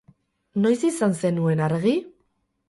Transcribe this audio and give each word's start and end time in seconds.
Noiz 0.63 0.79
izan 0.89 1.13
zenuen 1.19 1.63
argi? 1.67 1.95